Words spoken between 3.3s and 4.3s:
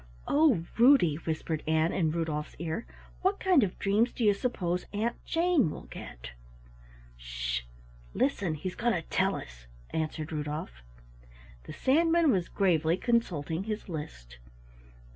kind of dreams do